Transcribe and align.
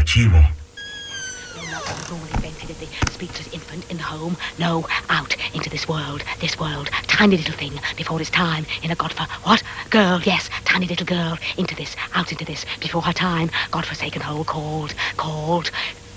Archivo. 0.00 0.42
Speechless 3.12 3.48
infant 3.52 3.84
in 3.90 3.98
the 3.98 4.02
home. 4.02 4.36
No, 4.58 4.86
out 5.10 5.36
into 5.54 5.68
this 5.68 5.86
world, 5.86 6.24
this 6.40 6.58
world. 6.58 6.88
Tiny 7.06 7.36
little 7.36 7.54
thing 7.54 7.78
before 7.96 8.20
its 8.20 8.30
time 8.30 8.66
in 8.82 8.90
a 8.90 8.96
godfor 8.96 9.28
what? 9.44 9.62
Girl, 9.90 10.20
yes, 10.24 10.48
tiny 10.64 10.86
little 10.86 11.06
girl. 11.06 11.38
Into 11.58 11.74
this, 11.76 11.94
out 12.14 12.32
into 12.32 12.44
this, 12.44 12.64
before 12.80 13.02
her 13.02 13.12
time. 13.12 13.50
God-forsaken 13.70 14.22
hole 14.22 14.44
called, 14.44 14.94
called. 15.16 15.70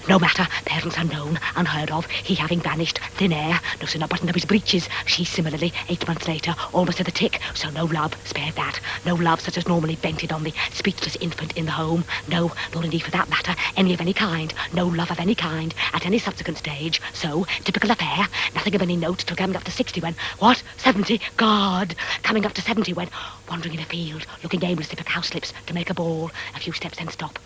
No 0.10 0.20
matter, 0.20 0.46
parents 0.66 0.98
unknown, 0.98 1.40
unheard 1.56 1.90
of, 1.90 2.06
he 2.08 2.36
having 2.36 2.60
vanished, 2.60 3.00
thin 3.16 3.32
air, 3.32 3.62
no 3.80 3.88
sooner 3.88 4.06
buttoned 4.06 4.30
up 4.30 4.36
his 4.36 4.44
breeches, 4.44 4.90
she 5.06 5.24
similarly, 5.24 5.72
eight 5.88 6.06
months 6.06 6.28
later, 6.28 6.54
almost 6.74 6.98
to 6.98 7.06
the 7.06 7.12
tick, 7.12 7.40
so 7.54 7.70
no 7.70 7.86
love, 7.86 8.14
spared 8.26 8.54
that, 8.56 8.82
no 9.06 9.16
love 9.16 9.40
such 9.40 9.58
as 9.58 9.66
normally 9.66 9.96
vented 9.96 10.34
on 10.34 10.44
the 10.44 10.54
speechless 10.74 11.16
infant 11.22 11.56
in 11.56 11.66
the 11.66 11.72
home, 11.72 12.04
no, 12.28 12.52
nor 12.74 12.84
indeed 12.84 13.04
for 13.04 13.12
that 13.12 13.30
matter, 13.30 13.56
any 13.78 13.94
of 13.94 14.02
any 14.02 14.14
kind, 14.14 14.54
no 14.74 14.88
love 14.88 15.10
of 15.10 15.22
any 15.22 15.36
kind, 15.36 15.74
at 15.94 16.06
any 16.06 16.20
subsequent 16.20 16.58
stage, 16.58 17.02
so, 17.14 17.46
typical 17.64 17.90
affair, 17.90 18.28
nothing 18.56 18.76
of 18.76 18.82
any 18.82 18.98
note 18.98 19.20
till 19.20 19.38
coming 19.38 19.56
up 19.56 19.64
to 19.64 19.72
60 19.72 20.02
when, 20.02 20.16
what, 20.40 20.62
70, 20.78 21.22
God, 21.38 21.96
coming 22.24 22.46
up 22.46 22.52
to 22.54 22.62
70 22.62 22.92
when, 22.92 23.10
wandering 23.50 23.76
in 23.76 23.80
a 23.80 23.86
field, 23.86 24.26
looking 24.44 24.64
aimlessly 24.66 24.98
for 24.98 25.06
cowslips 25.06 25.54
to 25.66 25.74
make 25.74 25.90
a 25.90 25.94
ball, 25.94 26.30
a 26.56 26.60
few 26.60 26.74
steps 26.74 26.98
then 26.98 27.08
stop, 27.08 27.40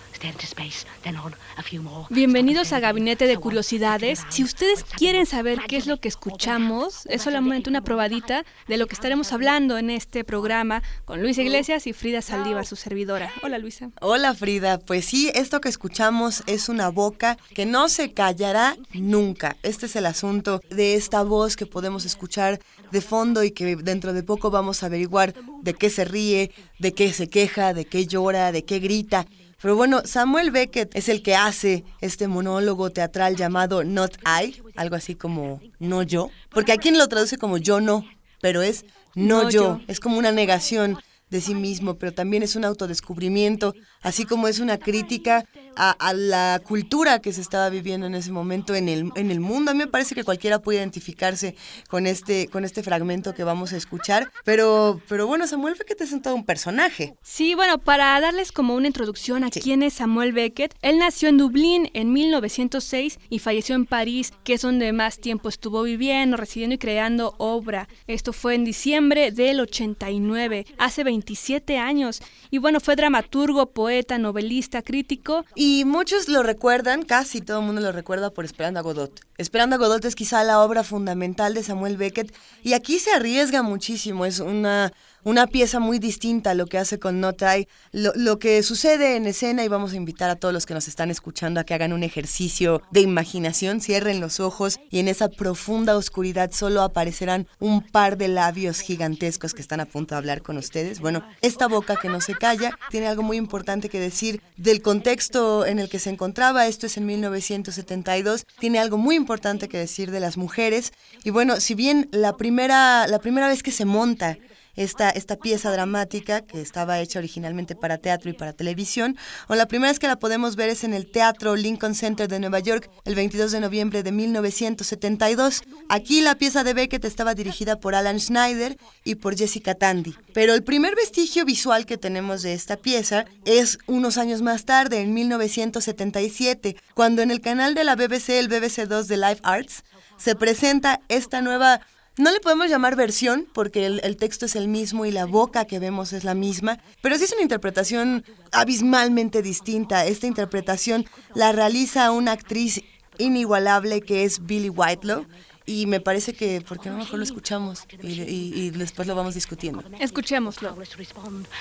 Bienvenidos 2.10 2.74
a 2.74 2.80
Gabinete 2.80 3.28
de 3.28 3.38
Curiosidades. 3.38 4.22
Si 4.30 4.44
ustedes 4.44 4.84
quieren 4.84 5.26
saber 5.26 5.60
qué 5.68 5.78
es 5.78 5.86
lo 5.86 6.00
que 6.00 6.08
escuchamos, 6.08 7.06
es 7.06 7.22
solamente 7.22 7.70
una 7.70 7.84
probadita 7.84 8.44
de 8.68 8.78
lo 8.78 8.88
que 8.88 8.96
estaremos 8.96 9.32
hablando 9.32 9.78
en 9.78 9.90
este 9.90 10.24
programa 10.24 10.82
con 11.06 11.22
Luisa 11.22 11.42
Iglesias 11.42 11.88
y 11.88 11.94
Frida 11.94 12.22
Saldívar, 12.22 12.66
su 12.66 12.76
servidora. 12.76 13.32
Hola 13.44 13.60
Luisa. 13.60 13.92
Hola 14.02 14.34
Frida, 14.34 14.80
pues 14.80 15.06
sí, 15.06 15.32
esto 15.36 15.62
que 15.62 15.70
escuchamos 15.70 16.44
es 16.48 16.70
una 16.70 16.90
boca 16.90 17.38
que 17.54 17.66
no 17.66 17.90
se 17.90 18.14
callará 18.14 18.76
nunca. 18.94 19.56
Este 19.64 19.86
es 19.86 19.96
el 19.96 20.06
asunto 20.06 20.62
de 20.70 20.96
esta 20.96 21.24
voz 21.24 21.56
que 21.56 21.66
podemos 21.66 22.06
escuchar 22.06 22.60
de 22.92 23.02
fondo 23.02 23.44
y 23.44 23.52
que 23.52 23.76
dentro 23.76 24.14
de 24.14 24.24
poco 24.24 24.50
vamos 24.50 24.82
a 24.82 24.88
averiguar 24.88 25.34
de 25.62 25.74
qué 25.74 25.90
se 25.90 26.06
ríe, 26.06 26.52
de 26.80 26.94
qué 26.94 27.14
se 27.14 27.28
queja, 27.28 27.74
de 27.74 27.86
qué 27.86 28.08
llora, 28.08 28.52
de 28.52 28.64
qué 28.64 28.80
grita. 28.80 29.26
Pero 29.62 29.76
bueno, 29.76 30.02
Samuel 30.06 30.52
Beckett 30.52 30.96
es 30.96 31.10
el 31.10 31.24
que 31.24 31.36
hace 31.36 31.84
este 32.00 32.28
monólogo 32.28 32.92
teatral 32.92 33.36
llamado 33.36 33.84
Not 33.84 34.18
I, 34.26 34.62
algo 34.76 34.96
así 34.96 35.16
como 35.16 35.60
no 35.80 36.04
yo, 36.04 36.30
porque 36.50 36.72
aquí 36.72 36.92
lo 36.92 37.08
traduce 37.08 37.38
como 37.38 37.58
yo 37.58 37.82
no, 37.82 38.06
pero 38.42 38.62
es 38.62 38.86
no, 39.16 39.44
No 39.44 39.50
yo. 39.50 39.80
yo. 39.80 39.82
es 39.88 40.00
como 40.00 40.18
una 40.20 40.32
negación 40.32 40.98
de 41.30 41.42
sí 41.42 41.56
mismo, 41.56 41.96
pero 41.98 42.14
también 42.14 42.44
es 42.44 42.56
un 42.56 42.66
autodescubrimiento, 42.66 43.74
así 44.02 44.26
como 44.26 44.48
es 44.48 44.60
una 44.60 44.78
crítica 44.78 45.46
a, 45.78 45.92
a 45.92 46.14
la 46.14 46.62
cultura 46.64 47.20
que 47.20 47.32
se 47.34 47.42
estaba 47.42 47.70
viviendo 47.70 48.08
en 48.08 48.16
ese 48.16 48.32
momento 48.32 48.76
en 48.76 48.90
el, 48.90 49.12
en 49.16 49.32
el 49.32 49.40
mundo. 49.40 49.72
A 49.72 49.74
mí 49.74 49.80
me 49.80 49.88
parece 49.88 50.16
que 50.16 50.24
cualquiera 50.24 50.60
puede 50.60 50.80
identificarse 50.80 51.56
con 51.88 52.08
este, 52.08 52.48
con 52.48 52.66
este 52.66 52.84
fragmento 52.84 53.34
que 53.34 53.44
vamos 53.44 53.74
a 53.74 53.78
escuchar, 53.78 54.32
pero, 54.44 55.02
pero 55.08 55.28
bueno, 55.28 55.48
Samuel 55.48 55.76
Beckett 55.78 56.02
es 56.02 56.12
un 56.12 56.22
todo 56.22 56.36
un 56.36 56.46
personaje. 56.46 57.16
Sí, 57.22 57.56
bueno, 57.56 57.78
para 57.78 58.20
darles 58.20 58.52
como 58.52 58.76
una 58.76 58.88
introducción 58.88 59.44
a 59.44 59.50
quién 59.50 59.84
es 59.84 59.94
Samuel 59.94 60.34
Beckett, 60.34 60.76
él 60.82 60.98
nació 60.98 61.30
en 61.30 61.38
Dublín 61.38 61.90
en 61.94 62.12
1906 62.12 63.20
y 63.30 63.40
falleció 63.40 63.76
en 63.76 63.86
París, 63.86 64.34
que 64.44 64.54
es 64.54 64.62
donde 64.62 64.92
más 64.94 65.20
tiempo 65.20 65.50
estuvo 65.50 65.84
viviendo, 65.84 66.38
residiendo 66.38 66.76
y 66.76 66.80
creando 66.80 67.36
obra. 67.38 67.88
Esto 68.08 68.34
fue 68.34 68.56
en 68.56 68.66
diciembre 68.66 69.32
del 69.32 69.60
89, 69.60 70.66
hace 70.78 71.04
27 71.04 71.78
años. 71.78 72.22
Y 72.50 72.58
bueno, 72.58 72.80
fue 72.80 72.96
dramaturgo, 72.96 73.68
poeta, 73.68 73.87
novelista, 74.18 74.82
crítico. 74.82 75.46
Y 75.56 75.86
muchos 75.86 76.28
lo 76.28 76.44
recuerdan, 76.44 77.04
casi 77.04 77.42
todo 77.42 77.60
el 77.60 77.66
mundo 77.66 77.82
lo 77.82 77.92
recuerda 77.92 78.30
por 78.30 78.46
Esperando 78.46 78.80
a 78.80 78.84
Godot. 78.84 79.22
Esperando 79.38 79.76
a 79.76 79.80
Godot 79.80 80.04
es 80.06 80.16
quizá 80.16 80.44
la 80.44 80.62
obra 80.62 80.84
fundamental 80.84 81.54
de 81.54 81.64
Samuel 81.64 81.98
Beckett 81.98 82.34
y 82.64 82.74
aquí 82.74 83.00
se 83.00 83.12
arriesga 83.12 83.62
muchísimo, 83.62 84.26
es 84.26 84.40
una, 84.40 84.94
una 85.24 85.48
pieza 85.48 85.80
muy 85.80 86.00
distinta 86.00 86.52
a 86.52 86.54
lo 86.54 86.68
que 86.68 86.78
hace 86.78 87.00
con 87.00 87.20
Not 87.20 87.42
I. 87.42 87.68
Lo, 87.92 88.12
lo 88.16 88.40
que 88.40 88.64
sucede 88.64 89.16
en 89.16 89.26
escena 89.26 89.64
y 89.64 89.68
vamos 89.68 89.94
a 89.94 89.98
invitar 89.98 90.30
a 90.30 90.36
todos 90.36 90.54
los 90.54 90.66
que 90.66 90.74
nos 90.74 90.88
están 90.88 91.12
escuchando 91.12 91.60
a 91.60 91.64
que 91.64 91.74
hagan 91.74 91.94
un 91.94 92.04
ejercicio 92.04 92.82
de 92.92 93.02
imaginación, 93.02 93.82
cierren 93.82 94.20
los 94.20 94.40
ojos 94.40 94.80
y 94.90 95.00
en 95.00 95.08
esa 95.08 95.30
profunda 95.30 95.98
oscuridad 95.98 96.52
solo 96.52 96.82
aparecerán 96.82 97.48
un 97.60 97.82
par 97.82 98.18
de 98.18 98.28
labios 98.28 98.80
gigantescos 98.80 99.54
que 99.54 99.62
están 99.62 99.80
a 99.80 99.86
punto 99.86 100.16
de 100.16 100.20
hablar 100.20 100.42
con 100.42 100.58
ustedes. 100.58 101.00
Bueno, 101.00 101.24
esta 101.42 101.68
boca 101.68 101.96
que 101.96 102.10
no 102.10 102.22
se 102.22 102.36
calla 102.36 102.78
tiene 102.90 103.08
algo 103.08 103.24
muy 103.24 103.38
importante 103.38 103.90
que 103.90 104.00
decir 104.00 104.42
del 104.56 104.82
contexto 104.82 105.66
en 105.66 105.80
el 105.80 105.90
que 105.90 106.00
se 106.00 106.10
encontraba, 106.10 106.68
esto 106.68 106.86
es 106.86 106.98
en 106.98 107.06
1972, 107.06 108.46
tiene 108.60 108.80
algo 108.80 108.98
muy 108.98 109.16
importante 109.16 109.68
que 109.68 109.78
decir 109.78 110.12
de 110.12 110.20
las 110.20 110.38
mujeres 110.38 110.94
y 111.24 111.30
bueno, 111.30 111.60
si 111.60 111.76
bien 111.76 112.10
la 112.12 112.38
primera, 112.38 113.08
la 113.08 113.20
primera 113.20 113.48
vez 113.48 113.64
que 113.64 113.72
se 113.72 113.86
monta 113.86 114.38
esta, 114.78 115.10
esta 115.10 115.36
pieza 115.36 115.72
dramática 115.72 116.42
que 116.42 116.62
estaba 116.62 117.00
hecha 117.00 117.20
originalmente 117.20 117.76
para 117.76 117.98
teatro 117.98 118.30
y 118.30 118.34
para 118.34 118.54
televisión, 118.54 119.18
o 119.48 119.56
la 119.56 119.68
primera 119.68 119.92
vez 119.92 120.00
que 120.00 120.08
la 120.08 120.20
podemos 120.20 120.56
ver 120.56 120.70
es 120.70 120.84
en 120.84 120.94
el 120.94 121.12
Teatro 121.12 121.56
Lincoln 121.56 121.96
Center 121.96 122.28
de 122.28 122.40
Nueva 122.40 122.60
York 122.60 122.90
el 123.06 123.16
22 123.16 123.52
de 123.52 123.60
noviembre 123.60 124.04
de 124.04 124.12
1972. 124.12 125.64
Aquí 125.90 126.22
la 126.22 126.36
pieza 126.36 126.64
de 126.64 126.74
Beckett 126.74 127.04
estaba 127.06 127.34
dirigida 127.34 127.80
por 127.80 127.96
Alan 127.96 128.20
Schneider 128.20 128.78
y 129.04 129.16
por 129.16 129.36
Jessica 129.36 129.76
Tandy. 129.76 130.16
Pero 130.34 130.54
el 130.54 130.64
primer 130.64 130.96
vestigio 130.96 131.44
visual 131.44 131.86
que 131.86 131.98
tenemos 131.98 132.44
de 132.44 132.54
esta 132.54 132.78
pieza 132.78 133.26
es 133.46 133.80
unos 133.88 134.18
años 134.18 134.42
más 134.42 134.66
tarde, 134.66 135.02
en 135.02 135.14
1977, 135.14 136.78
cuando 136.94 137.22
en 137.22 137.32
el 137.32 137.42
canal 137.42 137.74
de 137.74 137.84
la 137.84 137.96
BBC, 137.96 138.30
el 138.30 138.50
BBC2 138.50 139.06
de 139.06 139.18
Live 139.18 139.40
Arts, 139.44 139.84
se 140.18 140.36
presenta 140.36 141.02
esta 141.10 141.42
nueva 141.42 141.82
no 142.18 142.32
le 142.32 142.40
podemos 142.40 142.70
llamar 142.70 142.96
versión 142.96 143.48
porque 143.54 143.86
el, 143.86 144.02
el, 144.04 144.18
texto 144.18 144.46
es 144.46 144.56
el 144.56 144.68
mismo 144.68 145.06
y 145.06 145.12
la 145.12 145.26
boca 145.26 145.66
que 145.66 145.80
vemos 145.80 146.14
es 146.14 146.24
la 146.24 146.34
misma, 146.34 146.80
pero 147.02 147.18
sí 147.18 147.26
es 147.26 147.34
una 147.34 147.42
interpretación 147.42 148.26
abismalmente 148.52 149.42
distinta. 149.42 150.06
Esta 150.06 150.28
interpretación 150.28 151.06
la 151.36 151.52
realiza 151.52 152.12
una 152.12 152.32
actriz 152.32 152.82
inigualable 153.18 154.02
que 154.02 154.24
es 154.24 154.46
Billy 154.46 154.70
Whitelaw. 154.70 155.26
Y 155.70 155.86
me 155.86 156.00
parece 156.00 156.34
que, 156.34 156.62
¿por 156.62 156.80
qué 156.80 156.90
no 156.90 156.98
mejor 156.98 157.20
lo 157.20 157.26
escuchamos? 157.26 157.86
Y, 158.02 158.22
y, 158.22 158.54
y 158.56 158.70
después 158.70 159.06
lo 159.06 159.16
vamos 159.16 159.34
discutiendo. 159.36 159.84
Escuchémoslo. 160.00 160.78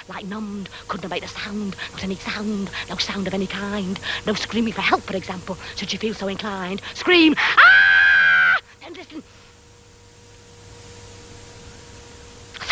Like 0.08 0.28
numbed, 0.28 0.70
couldn't 0.86 1.02
have 1.02 1.10
made 1.10 1.24
a 1.24 1.28
sound, 1.28 1.74
not 1.92 2.04
any 2.04 2.14
sound, 2.14 2.70
no 2.88 2.96
sound 2.98 3.26
of 3.26 3.34
any 3.34 3.48
kind. 3.48 3.98
No 4.24 4.32
screaming 4.34 4.72
for 4.72 4.82
help, 4.82 5.02
for 5.02 5.16
example, 5.16 5.56
should 5.74 5.90
she 5.90 5.98
feel 5.98 6.14
so 6.14 6.28
inclined. 6.28 6.80
Scream! 6.94 7.34
Ah! 7.58 7.95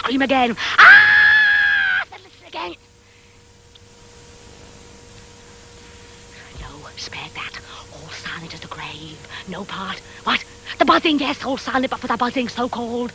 Scream 0.04 0.20
again. 0.20 0.54
Ah! 0.76 2.04
Then 2.10 2.20
listen 2.22 2.46
again. 2.46 2.74
No, 6.60 6.66
spared 6.98 7.30
that. 7.34 7.58
All 7.90 8.10
silent 8.10 8.52
as 8.52 8.60
the 8.60 8.68
grave. 8.68 9.16
No 9.48 9.64
part. 9.64 10.02
What? 10.24 10.44
The 10.78 10.84
buzzing, 10.84 11.20
yes, 11.20 11.42
all 11.42 11.56
silent, 11.56 11.88
but 11.90 12.00
for 12.00 12.08
the 12.08 12.18
buzzing 12.18 12.50
so 12.50 12.68
called. 12.68 13.14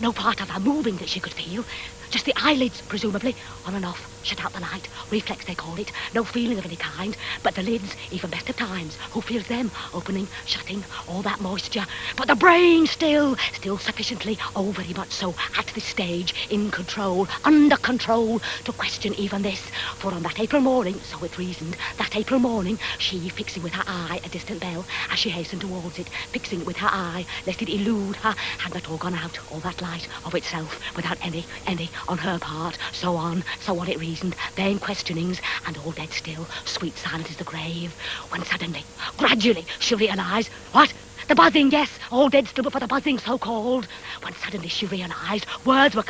No 0.00 0.12
part 0.12 0.40
of 0.40 0.48
her 0.50 0.60
moving 0.60 0.98
that 0.98 1.08
she 1.08 1.18
could 1.18 1.32
feel. 1.34 1.64
Just 2.10 2.24
the 2.24 2.32
eyelids, 2.36 2.82
presumably, 2.88 3.36
on 3.64 3.74
and 3.74 3.84
off. 3.84 4.08
Shut 4.22 4.42
out 4.42 4.52
the 4.54 4.60
light. 4.60 4.88
Reflex, 5.10 5.44
they 5.44 5.54
call 5.54 5.78
it. 5.78 5.92
No 6.14 6.24
feeling 6.24 6.58
of 6.58 6.64
any 6.64 6.76
kind. 6.76 7.16
But 7.42 7.54
the 7.54 7.62
lids, 7.62 7.94
even 8.10 8.30
best 8.30 8.48
of 8.48 8.56
times. 8.56 8.96
Who 9.12 9.20
feels 9.20 9.46
them? 9.46 9.70
Opening, 9.92 10.28
shutting, 10.46 10.86
all 11.06 11.22
that 11.22 11.40
moisture. 11.40 11.86
But 12.16 12.28
the 12.28 12.34
brain 12.34 12.86
still, 12.86 13.36
still 13.52 13.76
sufficiently, 13.78 14.38
oh, 14.56 14.70
very 14.72 14.94
much 14.94 15.12
so, 15.12 15.34
at 15.56 15.66
this 15.74 15.84
stage, 15.84 16.34
in 16.48 16.70
control, 16.70 17.28
under 17.44 17.76
control, 17.76 18.40
to 18.64 18.72
question 18.72 19.12
even 19.14 19.42
this. 19.42 19.60
For 19.98 20.12
on 20.12 20.22
that 20.22 20.40
April 20.40 20.62
morning, 20.62 21.00
so 21.02 21.22
it 21.24 21.36
reasoned, 21.36 21.76
that 21.98 22.16
April 22.16 22.40
morning, 22.40 22.78
she, 22.98 23.28
fixing 23.28 23.62
with 23.62 23.74
her 23.74 23.84
eye 23.86 24.20
a 24.24 24.28
distant 24.30 24.60
bell, 24.60 24.86
as 25.10 25.18
she 25.18 25.30
hastened 25.30 25.60
towards 25.60 25.98
it, 25.98 26.08
fixing 26.32 26.60
it 26.60 26.66
with 26.66 26.78
her 26.78 26.88
eye, 26.90 27.26
lest 27.46 27.60
it 27.62 27.68
elude 27.68 28.16
her, 28.16 28.34
had 28.58 28.72
not 28.74 28.88
all 28.88 28.98
gone 28.98 29.14
out, 29.14 29.38
all 29.48 29.60
that 29.60 29.82
light, 29.82 30.08
of 30.24 30.34
itself, 30.34 30.78
without 30.96 31.18
any, 31.20 31.46
any 31.66 31.90
on 32.06 32.18
her 32.18 32.38
part. 32.38 32.78
So 32.92 33.16
on, 33.16 33.44
so 33.60 33.78
on 33.78 33.88
it 33.88 33.98
reasoned, 33.98 34.36
vain 34.54 34.78
questionings, 34.78 35.40
and 35.66 35.76
all 35.78 35.92
dead 35.92 36.10
still, 36.10 36.46
sweet 36.64 36.96
silent 36.96 37.30
as 37.30 37.36
the 37.36 37.44
grave, 37.44 37.94
when 38.30 38.44
suddenly, 38.44 38.84
gradually, 39.16 39.66
she 39.78 39.94
realised, 39.94 40.48
what? 40.72 40.92
The 41.28 41.34
buzzing, 41.34 41.70
yes, 41.70 41.90
all 42.10 42.30
dead 42.30 42.48
still, 42.48 42.64
but 42.64 42.72
for 42.72 42.80
the 42.80 42.86
buzzing 42.86 43.18
so 43.18 43.36
called. 43.36 43.86
When 44.22 44.34
suddenly 44.34 44.68
she 44.68 44.86
realised 44.86 45.46
words 45.66 45.94
were... 45.94 46.04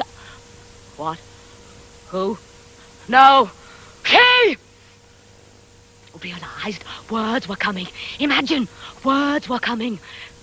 What? 0.97 1.19
Who? 2.09 2.39
No. 3.09 3.51
She! 4.05 4.57
Realised 6.23 6.85
words 7.11 7.49
were 7.49 7.57
coming. 7.57 7.89
Imagine, 8.19 8.69
words 9.05 9.49
were 9.49 9.59
coming. 9.59 9.99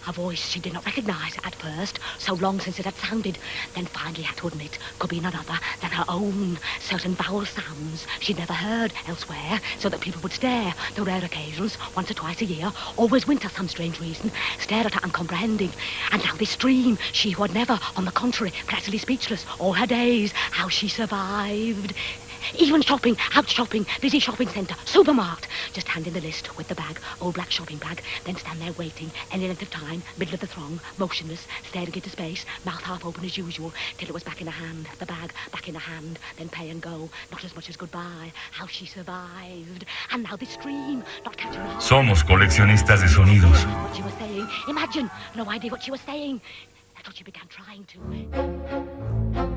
A 0.07 0.13
voice 0.13 0.48
she 0.50 0.60
did 0.60 0.74
not 0.74 0.86
recognise 0.86 1.36
at 1.44 1.56
first, 1.56 1.98
so 2.19 2.36
long 2.36 2.60
since 2.60 2.78
it 2.78 2.86
had 2.86 2.96
sounded, 2.96 3.40
then 3.74 3.88
finally 3.88 4.22
had 4.22 4.38
to 4.38 4.48
admit 4.48 4.78
could 5.00 5.10
be 5.10 5.19
none 5.19 5.36
other 5.36 5.60
than 5.81 5.90
her 5.92 6.06
own. 6.07 6.60
Certain 6.80 7.16
vowel 7.16 7.44
sounds 7.44 8.06
she'd 8.19 8.38
never 8.38 8.54
heard 8.54 8.94
elsewhere, 9.07 9.60
so 9.80 9.90
that 9.90 10.02
people 10.02 10.22
would 10.22 10.34
stare, 10.34 10.75
the 10.94 11.04
rare 11.04 11.25
occasions, 11.25 11.75
once 11.96 12.12
or 12.12 12.13
twice 12.13 12.42
a 12.42 12.46
year, 12.46 12.72
always 12.98 13.25
winter 13.25 13.50
some 13.50 13.68
strange 13.68 14.00
reason, 14.00 14.31
stare 14.60 14.86
at 14.86 14.94
her 14.94 15.00
uncomprehending. 15.02 15.74
And 16.12 16.24
now 16.24 16.36
this 16.38 16.56
dream, 16.56 17.00
she 17.12 17.31
who 17.31 17.42
had 17.42 17.54
never, 17.54 17.80
on 17.96 18.06
the 18.06 18.12
contrary, 18.12 18.54
practically 18.68 19.00
speechless 19.00 19.44
all 19.58 19.74
her 19.74 19.88
days, 19.88 20.34
how 20.51 20.69
she 20.69 20.88
survived. 20.88 21.96
Even 22.58 22.82
shopping, 22.82 23.18
out 23.36 23.50
shopping, 23.50 23.86
busy 24.02 24.20
shopping 24.20 24.48
centre, 24.50 24.76
supermarket. 24.86 25.48
Just 25.74 25.88
hand 25.88 26.08
in 26.08 26.14
the 26.14 26.22
list 26.22 26.56
with 26.58 26.68
the 26.68 26.76
bag, 26.76 27.00
old 27.22 27.36
black 27.36 27.52
shopping 27.52 27.78
bag, 27.78 28.02
then 28.26 28.36
stand 28.36 28.62
there 28.62 28.74
waiting 28.74 29.12
any 29.32 29.48
length 29.48 29.62
of 29.62 29.70
time, 29.70 30.04
middle 30.18 30.34
of 30.34 30.40
the 30.40 30.48
throng, 30.48 30.80
motionless, 30.98 31.48
staring 31.68 31.94
into 31.94 32.10
space, 32.10 32.46
mouth 32.66 32.82
half 32.82 33.06
open 33.06 33.26
as 33.26 33.38
usual, 33.38 33.74
till 33.98 34.08
it 34.08 34.14
was 34.14 34.24
back 34.24 34.42
in 34.42 34.46
the 34.46 34.52
hand, 34.52 34.88
the 35.00 35.06
bag 35.06 35.34
back 35.52 35.68
in 35.68 35.74
the 35.74 35.80
hand, 35.80 36.20
then 36.38 36.50
pay 36.50 36.70
and 36.70 36.82
go, 36.82 37.10
not 37.32 37.44
as 37.44 37.56
much 37.56 37.70
as 37.70 37.78
goodbye. 37.78 38.32
How 38.52 38.68
she 38.68 38.86
survived. 38.86 39.86
And 40.12 40.24
now 40.24 40.36
this 40.36 40.58
dream, 40.58 41.04
not 41.24 41.38
catching 41.38 41.62
her. 41.62 41.80
Somos 41.80 42.24
coleccionistas 42.24 43.02
de 43.02 43.08
sonidos. 43.08 43.66
What 43.66 43.96
she 43.96 44.02
was 44.02 44.14
saying. 44.14 44.48
Imagine, 44.68 45.10
no 45.36 45.50
idea 45.50 45.72
what 45.72 45.84
she 45.84 45.92
was 45.92 46.02
saying. 46.02 46.42
That's 46.96 47.08
what 47.08 47.18
she 47.18 47.24
began 47.24 47.48
trying 47.48 47.86
to. 47.86 49.55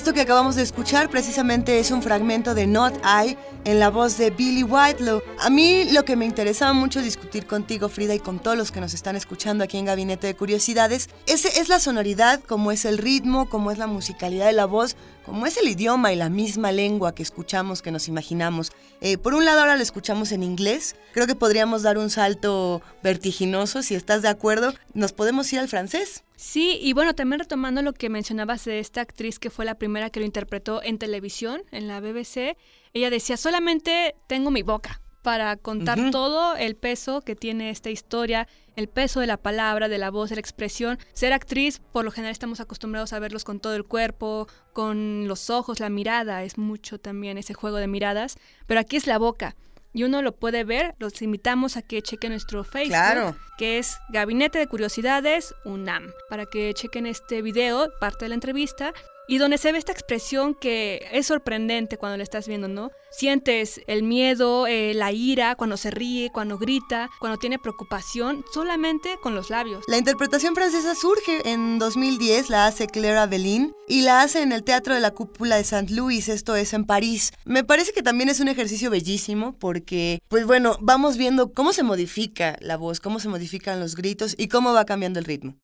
Esto 0.00 0.14
que 0.14 0.22
acabamos 0.22 0.56
de 0.56 0.62
escuchar 0.62 1.10
precisamente 1.10 1.78
es 1.78 1.90
un 1.90 2.02
fragmento 2.02 2.54
de 2.54 2.66
Not 2.66 2.94
I 3.04 3.36
en 3.66 3.78
la 3.78 3.90
voz 3.90 4.16
de 4.16 4.30
Billy 4.30 4.62
Whitelaw. 4.62 5.20
A 5.38 5.50
mí 5.50 5.84
lo 5.92 6.06
que 6.06 6.16
me 6.16 6.24
interesaba 6.24 6.72
mucho 6.72 7.02
contigo, 7.38 7.88
Frida, 7.88 8.14
y 8.14 8.18
con 8.18 8.40
todos 8.40 8.56
los 8.56 8.72
que 8.72 8.80
nos 8.80 8.92
están 8.92 9.14
escuchando 9.14 9.62
aquí 9.62 9.78
en 9.78 9.84
Gabinete 9.84 10.26
de 10.26 10.34
Curiosidades, 10.34 11.08
es, 11.26 11.44
es 11.44 11.68
la 11.68 11.78
sonoridad, 11.78 12.42
como 12.42 12.72
es 12.72 12.84
el 12.84 12.98
ritmo, 12.98 13.48
como 13.48 13.70
es 13.70 13.78
la 13.78 13.86
musicalidad 13.86 14.46
de 14.46 14.52
la 14.52 14.66
voz, 14.66 14.96
como 15.24 15.46
es 15.46 15.56
el 15.56 15.68
idioma 15.68 16.12
y 16.12 16.16
la 16.16 16.28
misma 16.28 16.72
lengua 16.72 17.14
que 17.14 17.22
escuchamos, 17.22 17.82
que 17.82 17.92
nos 17.92 18.08
imaginamos. 18.08 18.72
Eh, 19.00 19.16
por 19.16 19.34
un 19.34 19.44
lado 19.44 19.60
ahora 19.60 19.76
lo 19.76 19.82
escuchamos 19.82 20.32
en 20.32 20.42
inglés, 20.42 20.96
creo 21.12 21.28
que 21.28 21.36
podríamos 21.36 21.82
dar 21.82 21.98
un 21.98 22.10
salto 22.10 22.82
vertiginoso, 23.02 23.82
si 23.82 23.94
estás 23.94 24.22
de 24.22 24.28
acuerdo, 24.28 24.74
nos 24.92 25.12
podemos 25.12 25.52
ir 25.52 25.60
al 25.60 25.68
francés. 25.68 26.24
Sí, 26.34 26.78
y 26.82 26.94
bueno, 26.94 27.14
también 27.14 27.38
retomando 27.38 27.82
lo 27.82 27.92
que 27.92 28.08
mencionabas 28.08 28.64
de 28.64 28.80
esta 28.80 29.02
actriz 29.02 29.38
que 29.38 29.50
fue 29.50 29.64
la 29.64 29.76
primera 29.76 30.10
que 30.10 30.18
lo 30.18 30.26
interpretó 30.26 30.82
en 30.82 30.98
televisión, 30.98 31.62
en 31.70 31.86
la 31.86 32.00
BBC, 32.00 32.56
ella 32.92 33.10
decía, 33.10 33.36
solamente 33.36 34.16
tengo 34.26 34.50
mi 34.50 34.62
boca 34.62 35.00
para 35.22 35.56
contar 35.56 36.10
todo 36.10 36.56
el 36.56 36.76
peso 36.76 37.20
que 37.20 37.36
tiene 37.36 37.70
esta 37.70 37.90
historia, 37.90 38.48
el 38.76 38.88
peso 38.88 39.20
de 39.20 39.26
la 39.26 39.36
palabra, 39.36 39.88
de 39.88 39.98
la 39.98 40.10
voz, 40.10 40.30
de 40.30 40.36
la 40.36 40.40
expresión. 40.40 40.98
Ser 41.12 41.32
actriz, 41.32 41.80
por 41.92 42.04
lo 42.04 42.10
general 42.10 42.32
estamos 42.32 42.60
acostumbrados 42.60 43.12
a 43.12 43.18
verlos 43.18 43.44
con 43.44 43.60
todo 43.60 43.74
el 43.74 43.84
cuerpo, 43.84 44.48
con 44.72 45.28
los 45.28 45.50
ojos, 45.50 45.80
la 45.80 45.90
mirada, 45.90 46.42
es 46.44 46.56
mucho 46.56 46.98
también 46.98 47.36
ese 47.38 47.54
juego 47.54 47.76
de 47.76 47.86
miradas, 47.88 48.38
pero 48.66 48.80
aquí 48.80 48.96
es 48.96 49.06
la 49.06 49.18
boca. 49.18 49.56
Y 49.92 50.04
uno 50.04 50.22
lo 50.22 50.36
puede 50.36 50.62
ver, 50.62 50.94
los 51.00 51.20
invitamos 51.20 51.76
a 51.76 51.82
que 51.82 52.00
chequen 52.00 52.30
nuestro 52.30 52.62
Facebook, 52.62 52.90
Claro. 52.92 53.36
que 53.58 53.78
es 53.78 53.98
Gabinete 54.10 54.60
de 54.60 54.68
Curiosidades 54.68 55.52
UNAM, 55.64 56.12
para 56.28 56.46
que 56.46 56.72
chequen 56.74 57.06
este 57.06 57.42
video, 57.42 57.88
parte 57.98 58.24
de 58.24 58.28
la 58.28 58.36
entrevista, 58.36 58.94
y 59.28 59.38
donde 59.38 59.58
se 59.58 59.72
ve 59.72 59.78
esta 59.78 59.92
expresión 59.92 60.54
que 60.54 61.06
es 61.12 61.26
sorprendente 61.26 61.98
cuando 61.98 62.16
la 62.16 62.22
estás 62.22 62.48
viendo, 62.48 62.68
¿no? 62.68 62.90
Sientes 63.10 63.80
el 63.86 64.02
miedo, 64.02 64.66
eh, 64.66 64.92
la 64.94 65.12
ira, 65.12 65.54
cuando 65.54 65.76
se 65.76 65.90
ríe, 65.90 66.30
cuando 66.30 66.58
grita, 66.58 67.10
cuando 67.20 67.38
tiene 67.38 67.58
preocupación, 67.58 68.44
solamente 68.52 69.18
con 69.22 69.34
los 69.34 69.50
labios. 69.50 69.84
La 69.88 69.98
interpretación 69.98 70.54
francesa 70.54 70.94
surge 70.94 71.48
en 71.50 71.78
2010, 71.78 72.50
la 72.50 72.66
hace 72.66 72.86
Claire 72.86 73.18
Avelin 73.18 73.72
y 73.88 74.02
la 74.02 74.22
hace 74.22 74.42
en 74.42 74.52
el 74.52 74.64
Teatro 74.64 74.94
de 74.94 75.00
la 75.00 75.12
Cúpula 75.12 75.56
de 75.56 75.64
Saint 75.64 75.90
Louis, 75.90 76.28
esto 76.28 76.56
es 76.56 76.72
en 76.72 76.84
París. 76.84 77.32
Me 77.44 77.64
parece 77.64 77.92
que 77.92 78.02
también 78.02 78.28
es 78.28 78.40
un 78.40 78.48
ejercicio 78.48 78.90
bellísimo 78.90 79.56
porque, 79.58 80.20
pues 80.28 80.46
bueno, 80.46 80.76
vamos 80.80 81.16
viendo 81.16 81.52
cómo 81.52 81.72
se 81.72 81.82
modifica 81.82 82.56
la 82.60 82.76
voz, 82.76 83.00
cómo 83.00 83.20
se 83.20 83.28
modifican 83.28 83.80
los 83.80 83.96
gritos 83.96 84.34
y 84.36 84.48
cómo 84.48 84.72
va 84.72 84.84
cambiando 84.84 85.18
el 85.18 85.24
ritmo. 85.24 85.56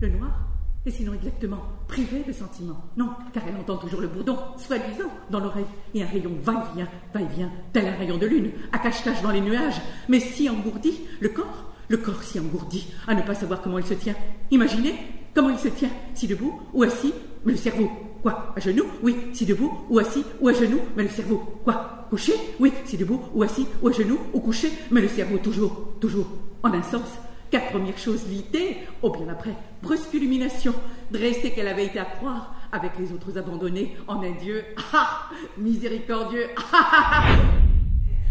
Le 0.00 0.10
noir 0.10 0.48
Et 0.88 0.90
sinon 0.90 1.12
exactement 1.12 1.60
privé 1.86 2.24
de 2.26 2.32
sentiments. 2.32 2.82
Non, 2.96 3.10
car 3.34 3.42
elle 3.46 3.60
entend 3.60 3.76
toujours 3.76 4.00
le 4.00 4.08
bourdon, 4.08 4.38
soi-disant, 4.56 5.10
dans 5.28 5.38
l'oreille, 5.38 5.66
et 5.94 6.02
un 6.02 6.06
rayon 6.06 6.32
va-et-vient, 6.42 6.88
va-et-vient, 7.12 7.52
tel 7.74 7.88
un 7.88 7.94
rayon 7.94 8.16
de 8.16 8.24
lune, 8.24 8.52
à 8.72 8.78
cache-cache 8.78 9.20
dans 9.20 9.30
les 9.30 9.42
nuages, 9.42 9.82
mais 10.08 10.18
si 10.18 10.48
engourdi, 10.48 10.94
le 11.20 11.28
corps, 11.28 11.74
le 11.88 11.98
corps 11.98 12.22
si 12.22 12.40
engourdi, 12.40 12.86
à 13.06 13.14
ne 13.14 13.20
pas 13.20 13.34
savoir 13.34 13.60
comment 13.60 13.78
il 13.78 13.84
se 13.84 13.92
tient. 13.92 14.14
Imaginez 14.50 14.94
comment 15.34 15.50
il 15.50 15.58
se 15.58 15.68
tient, 15.68 15.90
si 16.14 16.26
debout 16.26 16.58
ou 16.72 16.84
assis, 16.84 17.12
mais 17.44 17.52
le 17.52 17.58
cerveau, 17.58 17.90
quoi 18.22 18.54
À 18.56 18.60
genoux 18.60 18.86
Oui, 19.02 19.14
si 19.34 19.44
debout 19.44 19.70
ou 19.90 19.98
assis 19.98 20.24
ou 20.40 20.48
à 20.48 20.54
genoux, 20.54 20.80
mais 20.96 21.02
le 21.02 21.10
cerveau, 21.10 21.60
quoi 21.64 22.06
Couché 22.08 22.32
Oui, 22.60 22.72
si 22.86 22.96
debout 22.96 23.20
ou 23.34 23.42
assis 23.42 23.66
ou 23.82 23.88
à 23.88 23.92
genoux 23.92 24.20
ou 24.32 24.40
couché, 24.40 24.72
mais 24.90 25.02
le 25.02 25.08
cerveau 25.08 25.36
toujours, 25.36 25.96
toujours, 26.00 26.28
en 26.62 26.72
un 26.72 26.82
sens, 26.82 27.18
Quatre 27.50 27.70
premières 27.70 27.96
choses 27.96 28.26
litées, 28.28 28.76
oh 29.00 29.10
bien 29.10 29.28
après, 29.28 29.54
brusque 29.82 30.12
illumination, 30.12 30.74
dressée 31.10 31.52
qu'elle 31.52 31.68
avait 31.68 31.86
été 31.86 31.98
à 31.98 32.04
croire, 32.04 32.54
avec 32.72 32.92
les 32.98 33.10
autres 33.12 33.38
abandonnés 33.38 33.96
en 34.06 34.22
un 34.22 34.32
Dieu, 34.32 34.64
ah, 34.92 35.30
miséricordieux, 35.56 36.50
ah, 36.72 37.24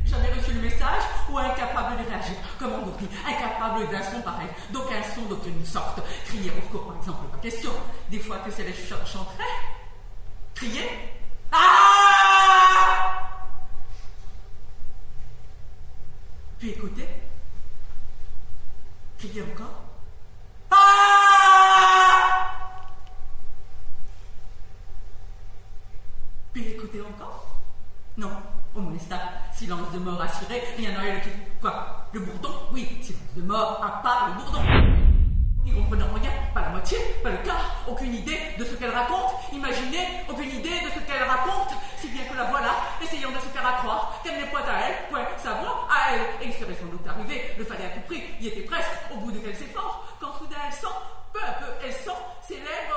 J'avais 0.05 0.31
reçu 0.39 0.53
le 0.53 0.61
message 0.61 1.03
ou 1.31 1.37
incapable 1.37 1.97
de 1.97 2.09
réagir, 2.09 2.35
comme 2.59 2.73
engourdi, 2.73 3.07
incapable 3.27 3.91
d'un 3.91 4.03
son 4.03 4.21
pareil, 4.21 4.47
d'aucun 4.71 5.01
son 5.15 5.23
d'aucune 5.27 5.65
sorte. 5.65 5.99
Crier 6.25 6.51
au 6.51 6.77
par 6.77 6.97
exemple, 6.97 7.27
pas 7.31 7.37
question. 7.39 7.71
Des 8.11 8.19
fois 8.19 8.37
que 8.37 8.51
c'est 8.51 8.63
les 8.63 8.73
ch 8.73 8.94
chanteraient. 9.06 9.44
Crier? 10.53 10.89
Ah! 11.51 12.37
Puis 16.59 16.73
Crier 19.18 19.42
encore. 19.42 19.81
Ah 20.69 20.78
Puis 26.54 26.68
écouter 26.68 27.02
encore? 27.02 27.62
Non, 28.16 28.30
au 28.76 28.81
moins 28.81 29.00
ça. 29.00 29.19
Silence 29.56 29.92
de 29.92 29.97
mort 29.97 30.21
assuré, 30.21 30.62
rien 30.78 30.92
n'a 30.92 31.07
eu 31.07 31.14
le 31.14 31.21
Quoi? 31.59 32.07
Le 32.14 32.19
bourdon? 32.19 32.54
Oui, 32.71 33.00
silence 33.02 33.33
de 33.36 33.42
mort, 33.42 33.83
à 33.83 34.04
part 34.04 34.28
le 34.28 34.33
bourdon. 34.44 34.62
N'y 35.66 35.74
comprenant 35.74 36.14
rien, 36.14 36.31
pas 36.54 36.62
la 36.62 36.69
moitié, 36.69 36.97
pas 37.24 37.31
le 37.31 37.38
quart, 37.38 37.76
aucune 37.88 38.14
idée 38.14 38.40
de 38.57 38.64
ce 38.64 38.76
qu'elle 38.76 38.92
raconte, 38.94 39.33
imaginez, 39.52 40.24
aucune 40.30 40.50
idée 40.50 40.80
de 40.86 40.90
ce 40.94 41.00
qu'elle 41.00 41.24
raconte, 41.28 41.74
si 41.97 42.07
bien 42.09 42.24
que 42.24 42.38
la 42.38 42.45
voilà, 42.45 42.71
essayant 43.02 43.31
de 43.31 43.40
se 43.40 43.47
faire 43.47 43.66
accroire 43.66 44.21
qu'elle 44.24 44.38
n'est 44.38 44.50
point 44.50 44.62
à 44.62 44.80
elle, 44.81 45.09
point 45.09 45.26
sa 45.38 45.56
voix 45.56 45.76
elle. 46.14 46.47
Et 46.47 46.52
il 46.52 46.54
serait 46.54 46.78
sans 46.80 46.87
doute 46.87 47.06
arrivé, 47.07 47.52
le 47.57 47.66
fallait 47.66 47.85
à 47.85 47.90
tout 47.90 48.02
prix, 48.07 48.21
était 48.42 48.61
presque, 48.61 48.92
au 49.14 49.18
bout 49.18 49.31
de 49.31 49.37
efforts, 49.40 50.18
quand 50.19 50.33
soudain 50.37 50.57
elle 50.68 50.73
sent, 50.73 50.95
peu 51.33 51.40
à 51.40 51.54
peu, 51.59 51.71
elle 51.85 51.94
sent 51.94 52.19
ses 52.47 52.56
lèvres. 52.56 52.94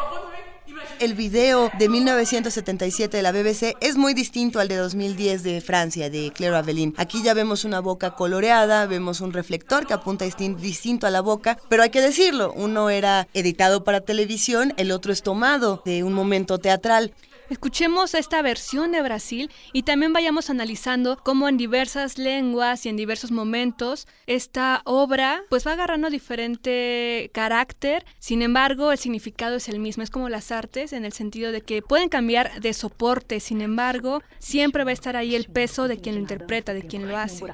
El 1.00 1.14
video 1.14 1.70
de 1.78 1.88
1977 1.88 3.12
de 3.16 3.22
la 3.22 3.32
BBC 3.32 3.74
es 3.80 3.96
muy 3.96 4.12
distinto 4.12 4.60
al 4.60 4.68
de 4.68 4.76
2010 4.76 5.42
de 5.42 5.60
Francia, 5.62 6.10
de 6.10 6.30
Claire 6.30 6.54
Avelin. 6.56 6.92
Aquí 6.98 7.22
ya 7.22 7.32
vemos 7.32 7.64
una 7.64 7.80
boca 7.80 8.10
coloreada, 8.10 8.84
vemos 8.86 9.22
un 9.22 9.32
reflector 9.32 9.86
que 9.86 9.94
apunta 9.94 10.26
distin- 10.26 10.56
distinto 10.56 11.06
a 11.06 11.10
la 11.10 11.22
boca, 11.22 11.58
pero 11.70 11.82
hay 11.82 11.88
que 11.90 12.02
decirlo, 12.02 12.52
uno 12.54 12.90
era 12.90 13.26
editado 13.32 13.82
para 13.82 14.02
televisión, 14.02 14.74
el 14.76 14.92
otro 14.92 15.10
es 15.12 15.22
tomado 15.22 15.82
de 15.86 16.04
un 16.04 16.12
momento 16.12 16.58
teatral. 16.58 17.14
Escuchemos 17.50 18.14
esta 18.14 18.42
versión 18.42 18.92
de 18.92 19.02
Brasil 19.02 19.50
y 19.72 19.82
también 19.82 20.12
vayamos 20.12 20.50
analizando 20.50 21.16
cómo 21.16 21.48
en 21.48 21.56
diversas 21.56 22.16
lenguas 22.16 22.86
y 22.86 22.90
en 22.90 22.96
diversos 22.96 23.32
momentos 23.32 24.06
esta 24.28 24.82
obra 24.84 25.42
pues 25.50 25.66
va 25.66 25.72
agarrando 25.72 26.10
diferente 26.10 27.28
carácter, 27.34 28.06
sin 28.20 28.42
embargo 28.42 28.92
el 28.92 28.98
significado 28.98 29.56
es 29.56 29.68
el 29.68 29.80
mismo, 29.80 30.04
es 30.04 30.10
como 30.10 30.28
las 30.28 30.52
artes 30.52 30.92
en 30.92 31.04
el 31.04 31.12
sentido 31.12 31.50
de 31.50 31.62
que 31.62 31.82
pueden 31.82 32.08
cambiar 32.08 32.60
de 32.60 32.72
soporte, 32.72 33.40
sin 33.40 33.62
embargo 33.62 34.22
siempre 34.38 34.84
va 34.84 34.90
a 34.90 34.94
estar 34.94 35.16
ahí 35.16 35.34
el 35.34 35.46
peso 35.46 35.88
de 35.88 35.98
quien 35.98 36.14
lo 36.14 36.20
interpreta, 36.20 36.72
de 36.72 36.82
quien 36.82 37.08
lo 37.08 37.16
hace. 37.16 37.44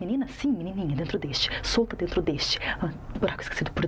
Menina, 0.00 0.26
menininha, 0.46 0.96
dentro. 0.96 1.20
Solta 1.60 1.94
dentro 1.94 2.22
deste. 2.22 2.58
Ah, 2.64 2.90
buraco 3.20 3.42
esquecido 3.42 3.70
por 3.74 3.86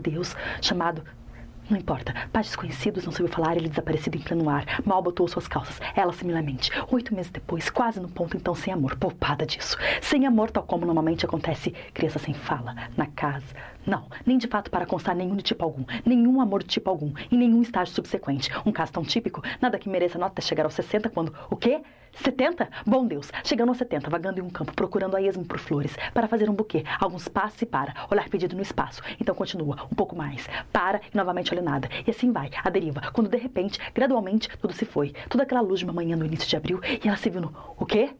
não 1.72 1.78
importa. 1.78 2.14
Pais 2.32 2.46
desconhecidos 2.46 3.04
não 3.04 3.12
soube 3.12 3.32
falar 3.32 3.56
ele 3.56 3.68
desaparecido 3.68 4.16
em 4.16 4.20
pleno 4.20 4.48
ar. 4.48 4.64
Mal 4.84 5.02
botou 5.02 5.26
suas 5.26 5.48
calças. 5.48 5.80
Ela 5.96 6.12
similarmente. 6.12 6.70
Oito 6.90 7.14
meses 7.14 7.30
depois, 7.30 7.70
quase 7.70 7.98
no 7.98 8.08
ponto 8.08 8.36
então 8.36 8.54
sem 8.54 8.72
amor. 8.72 8.96
Poupada 8.96 9.46
disso. 9.46 9.76
Sem 10.00 10.26
amor, 10.26 10.50
tal 10.50 10.62
como 10.62 10.84
normalmente 10.84 11.24
acontece. 11.24 11.74
Criança 11.94 12.18
sem 12.18 12.34
fala. 12.34 12.76
Na 12.96 13.06
casa. 13.06 13.71
Não, 13.86 14.06
nem 14.24 14.38
de 14.38 14.46
fato 14.46 14.70
para 14.70 14.86
constar 14.86 15.14
nenhum 15.14 15.36
de 15.36 15.42
tipo 15.42 15.64
algum. 15.64 15.84
Nenhum 16.04 16.40
amor 16.40 16.62
de 16.62 16.68
tipo 16.68 16.88
algum. 16.88 17.12
Em 17.30 17.36
nenhum 17.36 17.62
estágio 17.62 17.94
subsequente. 17.94 18.50
Um 18.64 18.72
caso 18.72 18.92
tão 18.92 19.02
típico, 19.02 19.42
nada 19.60 19.78
que 19.78 19.88
mereça 19.88 20.18
nota 20.18 20.32
até 20.32 20.42
chegar 20.42 20.64
aos 20.64 20.74
60 20.74 21.10
quando. 21.10 21.34
O 21.50 21.56
quê? 21.56 21.82
70? 22.14 22.68
Bom 22.86 23.06
Deus, 23.06 23.30
chegando 23.42 23.70
aos 23.70 23.78
70, 23.78 24.10
vagando 24.10 24.38
em 24.38 24.42
um 24.42 24.50
campo, 24.50 24.74
procurando 24.74 25.16
a 25.16 25.22
esmo 25.22 25.44
por 25.44 25.58
flores, 25.58 25.96
para 26.12 26.28
fazer 26.28 26.48
um 26.48 26.54
buquê. 26.54 26.84
Alguns 27.00 27.26
passos 27.26 27.62
e 27.62 27.66
para, 27.66 27.94
olhar 28.10 28.28
pedido 28.28 28.54
no 28.54 28.62
espaço. 28.62 29.02
Então 29.18 29.34
continua, 29.34 29.84
um 29.90 29.94
pouco 29.94 30.14
mais. 30.14 30.46
Para 30.72 31.00
e 31.12 31.16
novamente 31.16 31.52
olha 31.52 31.62
nada. 31.62 31.88
E 32.06 32.10
assim 32.10 32.30
vai, 32.30 32.50
a 32.62 32.68
deriva, 32.68 33.00
quando 33.12 33.30
de 33.30 33.38
repente, 33.38 33.78
gradualmente, 33.94 34.48
tudo 34.58 34.74
se 34.74 34.84
foi. 34.84 35.14
Toda 35.28 35.44
aquela 35.44 35.60
luz 35.60 35.80
de 35.80 35.84
uma 35.84 35.94
manhã 35.94 36.16
no 36.16 36.26
início 36.26 36.48
de 36.48 36.56
abril, 36.56 36.80
e 36.84 37.08
ela 37.08 37.16
se 37.16 37.30
viu 37.30 37.40
no. 37.40 37.54
O 37.78 37.86
quê? 37.86 38.10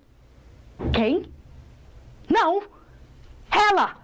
Quem? 0.93 1.31
Não! 2.29 2.63
Ela! 3.51 4.02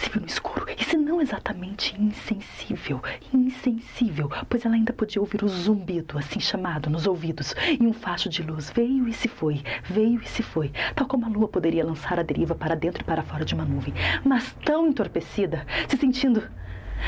Se 0.00 0.08
viu 0.08 0.20
no 0.22 0.26
escuro, 0.26 0.66
e 0.78 0.82
se 0.82 0.96
não 0.96 1.20
exatamente 1.20 1.94
insensível, 2.00 3.02
insensível, 3.34 4.30
pois 4.48 4.64
ela 4.64 4.74
ainda 4.74 4.94
podia 4.94 5.20
ouvir 5.20 5.44
o 5.44 5.48
zumbido, 5.48 6.18
assim 6.18 6.40
chamado, 6.40 6.88
nos 6.88 7.06
ouvidos, 7.06 7.54
e 7.78 7.86
um 7.86 7.92
facho 7.92 8.30
de 8.30 8.42
luz 8.42 8.70
veio 8.70 9.06
e 9.06 9.12
se 9.12 9.28
foi, 9.28 9.62
veio 9.84 10.22
e 10.22 10.26
se 10.26 10.42
foi, 10.42 10.72
tal 10.94 11.06
como 11.06 11.26
a 11.26 11.28
lua 11.28 11.48
poderia 11.48 11.84
lançar 11.84 12.18
a 12.18 12.22
deriva 12.22 12.54
para 12.54 12.74
dentro 12.74 13.02
e 13.02 13.04
para 13.04 13.22
fora 13.22 13.44
de 13.44 13.54
uma 13.54 13.66
nuvem, 13.66 13.92
mas 14.24 14.56
tão 14.64 14.88
entorpecida, 14.88 15.66
se 15.86 15.98
sentindo 15.98 16.42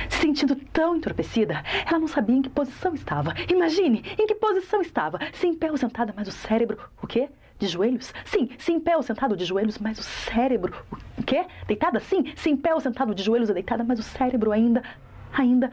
se 0.08 0.18
sentindo 0.18 0.56
tão 0.72 0.96
entorpecida, 0.96 1.62
ela 1.86 1.98
não 1.98 2.08
sabia 2.08 2.36
em 2.36 2.40
que 2.40 2.48
posição 2.48 2.94
estava. 2.94 3.34
Imagine 3.50 4.02
em 4.18 4.26
que 4.26 4.34
posição 4.34 4.80
estava. 4.80 5.18
Se 5.34 5.46
em 5.46 5.54
pé 5.54 5.70
ou 5.70 5.76
sentada, 5.76 6.14
mas 6.16 6.26
o 6.28 6.32
cérebro. 6.32 6.78
O 7.02 7.06
quê? 7.06 7.28
De 7.58 7.66
joelhos? 7.66 8.10
Sim, 8.24 8.48
se 8.58 8.72
em 8.72 8.80
pé 8.80 8.96
ou 8.96 9.02
sentado 9.02 9.36
de 9.36 9.44
joelhos, 9.44 9.78
mas 9.78 9.98
o 9.98 10.02
cérebro. 10.02 10.74
O 10.90 10.96
quê? 11.22 11.46
Deitada? 11.66 12.00
Sim, 12.00 12.32
se 12.36 12.50
em 12.50 12.56
pé 12.56 12.74
ou 12.74 12.80
sentado 12.80 13.14
de 13.14 13.22
joelhos 13.22 13.48
ou 13.48 13.54
deitada, 13.54 13.84
mas 13.84 13.98
o 13.98 14.02
cérebro 14.02 14.52
ainda. 14.52 14.82
ainda 15.32 15.70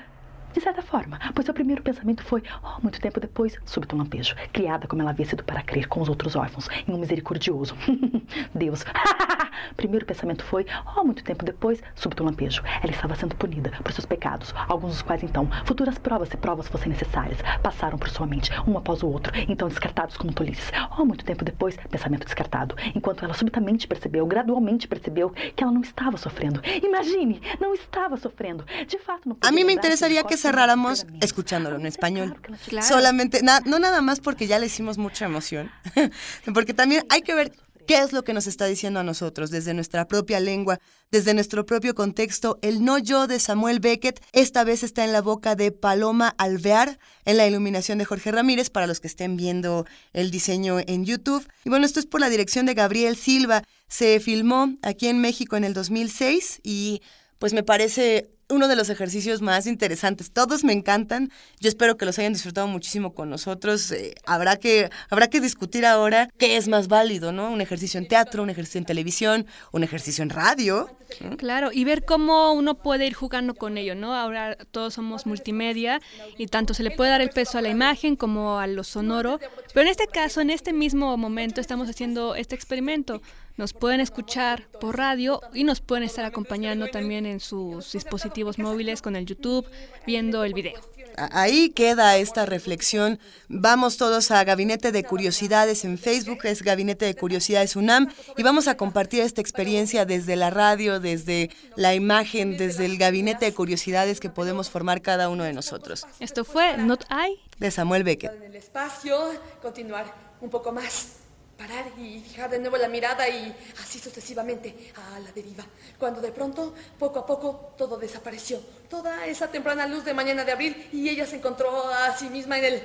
de 0.53 0.59
certa 0.59 0.81
forma, 0.81 1.19
pois 1.35 1.45
seu 1.45 1.53
primeiro 1.53 1.83
pensamento 1.83 2.23
foi, 2.23 2.41
oh, 2.63 2.81
muito 2.81 2.99
tempo 2.99 3.19
depois, 3.19 3.55
súbito 3.65 3.95
um 3.95 3.99
lampejo, 3.99 4.35
criada 4.51 4.87
como 4.87 5.01
ela 5.01 5.11
havia 5.11 5.25
sido 5.25 5.43
para 5.43 5.61
crer 5.61 5.87
com 5.87 6.01
os 6.01 6.09
outros 6.09 6.35
órfãos, 6.35 6.67
em 6.87 6.91
um 6.91 6.97
misericordioso. 6.97 7.75
Deus. 8.53 8.83
primeiro 9.75 10.05
pensamento 10.05 10.43
foi, 10.43 10.65
oh, 10.95 11.03
muito 11.03 11.23
tempo 11.23 11.45
depois, 11.45 11.81
súbito 11.95 12.23
lampejo. 12.23 12.61
Ela 12.81 12.91
estava 12.91 13.15
sendo 13.15 13.35
punida 13.35 13.71
por 13.83 13.91
seus 13.91 14.05
pecados, 14.05 14.53
alguns 14.67 14.93
dos 14.93 15.01
quais 15.01 15.23
então, 15.23 15.49
futuras 15.65 15.97
provas, 15.97 16.29
se 16.29 16.37
provas 16.37 16.67
fossem 16.67 16.89
necessárias, 16.89 17.39
passaram 17.61 17.97
por 17.97 18.09
sua 18.09 18.25
mente, 18.25 18.51
um 18.67 18.77
após 18.77 19.03
o 19.03 19.07
outro, 19.07 19.33
então 19.47 19.67
descartados 19.67 20.17
como 20.17 20.33
tolices. 20.33 20.71
Oh, 20.97 21.05
muito 21.05 21.25
tempo 21.25 21.43
depois, 21.43 21.75
pensamento 21.89 22.25
descartado, 22.25 22.75
enquanto 22.95 23.23
ela 23.23 23.33
subitamente 23.33 23.87
percebeu, 23.87 24.25
gradualmente 24.25 24.87
percebeu, 24.87 25.29
que 25.29 25.63
ela 25.63 25.71
não 25.71 25.81
estava 25.81 26.17
sofrendo. 26.17 26.61
Imagine, 26.83 27.41
não 27.59 27.73
estava 27.73 28.17
sofrendo. 28.17 28.65
De 28.87 28.97
fato, 28.97 29.27
não 29.27 29.37
A 29.41 29.51
mí 29.51 29.63
me 29.63 29.73
interesaría 29.73 30.23
que 30.23 30.37
cerráramos 30.37 31.05
escuchándolo 31.21 31.77
en 31.77 31.85
español. 31.85 32.35
Solamente, 32.81 33.41
no 33.65 33.79
nada 33.79 34.01
más 34.01 34.19
porque 34.19 34.47
ya 34.47 34.59
le 34.59 34.67
hicimos 34.67 34.97
mucha 34.97 35.25
emoción, 35.25 35.71
porque 36.53 36.73
también 36.73 37.03
hay 37.09 37.21
que 37.21 37.33
ver 37.33 37.51
qué 37.89 37.97
es 37.97 38.13
lo 38.13 38.23
que 38.23 38.33
nos 38.33 38.45
está 38.45 38.67
diciendo 38.67 38.99
a 38.99 39.03
nosotros 39.03 39.49
desde 39.49 39.73
nuestra 39.73 40.07
propia 40.07 40.39
lengua, 40.39 40.79
desde 41.09 41.33
nuestro 41.33 41.65
propio 41.65 41.95
contexto. 41.95 42.59
El 42.61 42.85
no 42.85 42.99
yo 42.99 43.25
de 43.25 43.39
Samuel 43.39 43.79
Beckett 43.79 44.23
esta 44.31 44.63
vez 44.63 44.83
está 44.83 45.03
en 45.03 45.11
la 45.11 45.23
boca 45.23 45.55
de 45.55 45.71
Paloma 45.71 46.35
Alvear, 46.37 46.99
en 47.25 47.37
la 47.37 47.47
iluminación 47.47 47.97
de 47.97 48.05
Jorge 48.05 48.31
Ramírez, 48.31 48.69
para 48.69 48.85
los 48.85 48.99
que 48.99 49.07
estén 49.07 49.37
viendo 49.37 49.87
el 50.13 50.29
diseño 50.29 50.77
en 50.85 51.03
YouTube. 51.03 51.47
Y 51.65 51.69
bueno, 51.69 51.87
esto 51.87 51.99
es 51.99 52.05
por 52.05 52.21
la 52.21 52.29
dirección 52.29 52.67
de 52.67 52.75
Gabriel 52.75 53.15
Silva. 53.15 53.63
Se 53.87 54.19
filmó 54.19 54.77
aquí 54.83 55.07
en 55.07 55.19
México 55.19 55.55
en 55.55 55.63
el 55.63 55.73
2006 55.73 56.59
y 56.61 57.01
pues 57.39 57.53
me 57.53 57.63
parece 57.63 58.29
uno 58.49 58.67
de 58.67 58.75
los 58.75 58.89
ejercicios 58.89 59.41
más 59.41 59.67
interesantes. 59.67 60.31
Todos 60.31 60.63
me 60.63 60.73
encantan. 60.73 61.31
Yo 61.59 61.69
espero 61.69 61.97
que 61.97 62.05
los 62.05 62.17
hayan 62.17 62.33
disfrutado 62.33 62.67
muchísimo 62.67 63.13
con 63.13 63.29
nosotros. 63.29 63.91
Eh, 63.91 64.15
habrá, 64.25 64.57
que, 64.57 64.89
habrá 65.09 65.29
que 65.29 65.39
discutir 65.39 65.85
ahora 65.85 66.29
qué 66.37 66.57
es 66.57 66.67
más 66.67 66.87
válido, 66.87 67.31
¿no? 67.31 67.51
Un 67.51 67.61
ejercicio 67.61 67.99
en 67.99 68.07
teatro, 68.07 68.41
un 68.41 68.49
ejercicio 68.49 68.79
en 68.79 68.85
televisión, 68.85 69.45
un 69.71 69.83
ejercicio 69.83 70.23
en 70.23 70.31
radio. 70.31 70.89
Claro, 71.37 71.69
y 71.71 71.83
ver 71.83 72.05
cómo 72.05 72.53
uno 72.53 72.75
puede 72.75 73.05
ir 73.05 73.13
jugando 73.13 73.53
con 73.53 73.77
ello, 73.77 73.95
¿no? 73.95 74.15
Ahora 74.15 74.55
todos 74.71 74.95
somos 74.95 75.25
multimedia 75.25 76.01
y 76.37 76.47
tanto 76.47 76.73
se 76.73 76.83
le 76.83 76.91
puede 76.91 77.11
dar 77.11 77.21
el 77.21 77.29
peso 77.29 77.57
a 77.57 77.61
la 77.61 77.69
imagen 77.69 78.15
como 78.15 78.59
a 78.59 78.67
lo 78.67 78.83
sonoro. 78.83 79.39
Pero 79.73 79.81
en 79.81 79.87
este 79.87 80.07
caso, 80.07 80.41
en 80.41 80.49
este 80.49 80.73
mismo 80.73 81.15
momento, 81.17 81.61
estamos 81.61 81.89
haciendo 81.89 82.35
este 82.35 82.55
experimento. 82.55 83.21
Nos 83.59 83.73
pueden 83.73 83.99
escuchar 83.99 84.69
por 84.79 84.97
radio 84.97 85.41
y 85.53 85.65
nos 85.65 85.81
pueden 85.81 86.05
estar 86.05 86.23
acompañando 86.23 86.87
también 86.87 87.25
en 87.25 87.41
sus 87.41 87.91
dispositivos 87.91 88.57
móviles 88.57 89.01
con 89.01 89.17
el 89.17 89.25
YouTube, 89.25 89.67
viendo 90.07 90.45
el 90.45 90.53
video. 90.53 90.79
Ahí 91.17 91.71
queda 91.71 92.15
esta 92.15 92.45
reflexión. 92.45 93.19
Vamos 93.49 93.97
todos 93.97 94.31
a 94.31 94.41
Gabinete 94.45 94.93
de 94.93 95.03
Curiosidades 95.03 95.83
en 95.83 95.97
Facebook, 95.97 96.45
es 96.45 96.63
Gabinete 96.63 97.03
de 97.03 97.15
Curiosidades 97.15 97.75
UNAM, 97.75 98.07
y 98.37 98.43
vamos 98.43 98.69
a 98.69 98.77
compartir 98.77 99.23
esta 99.23 99.41
experiencia 99.41 100.05
desde 100.05 100.37
la 100.37 100.51
radio, 100.51 101.01
desde 101.01 101.49
la 101.75 101.93
imagen, 101.93 102.55
desde 102.55 102.85
el 102.85 102.97
Gabinete 102.97 103.43
de 103.43 103.53
Curiosidades 103.53 104.21
que 104.21 104.29
podemos 104.29 104.69
formar 104.69 105.01
cada 105.01 105.27
uno 105.27 105.43
de 105.43 105.51
nosotros. 105.51 106.07
Esto 106.21 106.45
fue 106.45 106.77
Not 106.77 107.03
I 107.11 107.37
de 107.57 107.71
Samuel 107.71 108.05
Beckett. 108.05 108.31
En 108.35 108.43
el 108.43 108.55
espacio, 108.55 109.17
continuar 109.61 110.05
un 110.39 110.49
poco 110.49 110.71
más 110.71 111.19
parar 111.59 111.91
y 111.97 112.21
fijar 112.21 112.49
de 112.49 112.57
nuevo 112.57 112.77
la 112.77 112.87
mirada 112.87 113.27
y 113.27 113.53
así 113.83 113.99
sucesivamente 113.99 114.93
a 114.95 115.19
la 115.19 115.29
deriva. 115.33 115.65
Cuando 115.97 116.21
de 116.21 116.31
pronto, 116.31 116.73
poco 116.97 117.19
a 117.19 117.25
poco, 117.25 117.73
todo 117.77 117.97
desapareció. 117.97 118.61
Toda 118.89 119.25
esa 119.25 119.51
temprana 119.51 119.85
luz 119.85 120.05
de 120.05 120.13
mañana 120.13 120.45
de 120.45 120.53
abril 120.53 120.87
y 120.93 121.09
ella 121.09 121.25
se 121.25 121.35
encontró 121.35 121.85
a 121.89 122.17
sí 122.17 122.29
misma 122.29 122.59
en 122.59 122.65
el... 122.65 122.83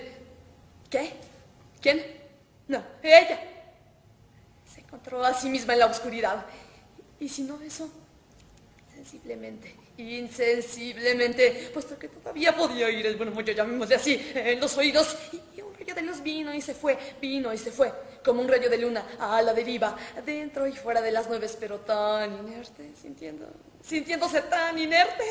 ¿Qué? 0.90 1.12
¿Quién? 1.80 2.04
No, 2.66 2.82
ella. 3.00 3.40
Se 4.66 4.80
encontró 4.80 5.24
a 5.24 5.32
sí 5.32 5.48
misma 5.48 5.74
en 5.74 5.78
la 5.78 5.86
oscuridad. 5.86 6.44
Y 7.20 7.28
si 7.28 7.44
no 7.44 7.60
eso, 7.62 7.88
sensiblemente, 8.92 9.76
insensiblemente, 9.98 11.70
puesto 11.72 11.96
que 11.96 12.08
todavía 12.08 12.56
podía 12.56 12.86
oír 12.86 13.06
el 13.06 13.14
buen 13.14 13.32
mucho, 13.32 13.52
llamémosle 13.52 13.94
así, 13.94 14.32
en 14.34 14.58
los 14.58 14.76
oídos, 14.76 15.16
de 15.94 16.02
vino 16.22 16.52
y 16.54 16.60
se 16.60 16.74
fue, 16.74 16.98
vino 17.20 17.52
y 17.52 17.58
se 17.58 17.70
fue 17.70 17.92
como 18.24 18.40
un 18.40 18.48
rayo 18.48 18.70
de 18.70 18.78
luna 18.78 19.04
a 19.18 19.42
la 19.42 19.52
deriva, 19.52 19.94
dentro 20.24 20.66
y 20.66 20.72
fuera 20.72 21.00
de 21.02 21.12
las 21.12 21.28
nubes, 21.28 21.56
pero 21.60 21.80
tan 21.80 22.32
inerte, 22.32 22.92
sintiéndose 23.82 24.42
tan 24.42 24.78
inerte. 24.78 25.24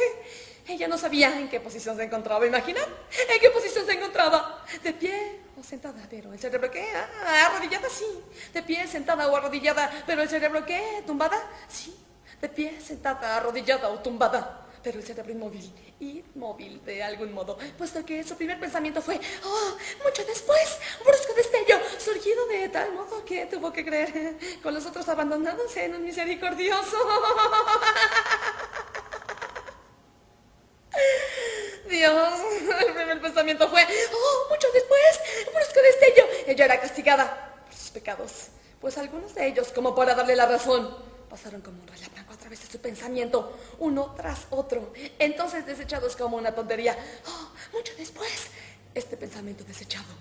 Ella 0.67 0.87
no 0.87 0.97
sabía 0.97 1.37
en 1.37 1.49
qué 1.49 1.59
posición 1.59 1.97
se 1.97 2.03
encontraba, 2.03 2.45
¿imaginan? 2.45 2.85
¿En 3.29 3.39
qué 3.41 3.49
posición 3.49 3.85
se 3.85 3.93
encontraba? 3.93 4.63
¿De 4.81 4.93
pie 4.93 5.39
o 5.59 5.63
sentada? 5.63 6.07
Pero 6.09 6.31
el 6.31 6.39
cerebro 6.39 6.71
qué? 6.71 6.87
Ah, 6.95 7.47
arrodillada, 7.47 7.89
sí. 7.89 8.05
¿De 8.53 8.63
pie, 8.63 8.87
sentada 8.87 9.27
o 9.27 9.35
arrodillada? 9.35 9.91
Pero 10.05 10.21
el 10.21 10.29
cerebro 10.29 10.65
qué? 10.65 11.03
¿Tumbada? 11.05 11.37
Sí. 11.67 11.93
¿De 12.39 12.47
pie, 12.47 12.79
sentada, 12.79 13.37
arrodillada 13.37 13.89
o 13.89 13.99
tumbada? 13.99 14.62
Pero 14.83 14.99
el 14.99 15.05
cerebro 15.05 15.31
inmóvil, 15.31 15.73
inmóvil 15.99 16.83
de 16.85 17.01
algún 17.01 17.33
modo, 17.33 17.57
puesto 17.77 18.05
que 18.05 18.23
su 18.23 18.35
primer 18.35 18.59
pensamiento 18.59 19.01
fue, 19.01 19.19
oh, 19.45 19.77
mucho 20.03 20.23
después, 20.25 20.77
brusco 21.05 21.33
destello, 21.33 21.79
surgido 21.97 22.45
de 22.47 22.67
tal 22.69 22.93
modo 22.93 23.23
que 23.23 23.45
tuvo 23.45 23.71
que 23.71 23.85
creer 23.85 24.35
con 24.61 24.73
los 24.73 24.85
otros 24.85 25.07
abandonados 25.07 25.75
en 25.77 25.95
un 25.95 26.03
misericordioso. 26.03 26.97
Dios, 31.89 32.39
el 32.85 32.93
primer 32.93 33.21
pensamiento 33.21 33.69
fue, 33.69 33.87
oh, 34.13 34.49
mucho 34.49 34.67
después, 34.73 35.21
brusco 35.53 35.79
destello. 35.81 36.25
Ella 36.47 36.65
era 36.65 36.81
castigada 36.81 37.63
por 37.65 37.73
sus 37.73 37.91
pecados, 37.91 38.47
pues 38.81 38.97
algunos 38.97 39.33
de 39.35 39.47
ellos, 39.47 39.69
como 39.69 39.95
para 39.95 40.15
darle 40.15 40.35
la 40.35 40.45
razón, 40.45 41.12
pasaron 41.33 41.61
como 41.61 41.81
un 41.81 41.87
relámpago 41.87 42.31
a 42.31 42.37
través 42.37 42.61
de 42.61 42.67
su 42.67 42.77
pensamiento, 42.79 43.57
uno 43.79 44.13
tras 44.15 44.45
otro. 44.51 44.93
Entonces 45.17 45.65
desechados 45.65 46.15
como 46.15 46.37
una 46.37 46.51
tontería. 46.51 46.95
Oh, 47.25 47.75
mucho 47.75 47.91
después, 47.97 48.51
este 48.93 49.17
pensamiento 49.17 49.63
desechado, 49.63 50.13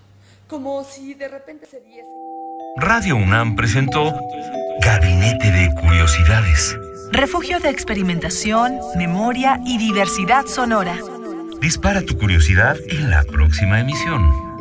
como 0.47 0.83
si 0.83 1.13
de 1.13 1.27
repente 1.27 1.67
se 1.67 1.81
diese. 1.81 2.09
Radio 2.77 3.15
UNAM 3.15 3.55
presentó 3.55 4.11
Gabinete 4.81 5.51
de 5.51 5.69
Curiosidades. 5.79 6.75
Refugio 7.11 7.59
de 7.59 7.69
experimentación, 7.69 8.79
memoria 8.95 9.59
y 9.67 9.77
diversidad 9.77 10.47
sonora. 10.47 10.97
Dispara 11.61 12.01
tu 12.01 12.17
curiosidad 12.17 12.75
en 12.89 13.11
la 13.11 13.23
próxima 13.23 13.79
emisión. 13.79 14.52